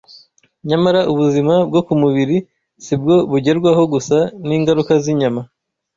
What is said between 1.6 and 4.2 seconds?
bwo ku mubiri sibwo bugerwaho gusa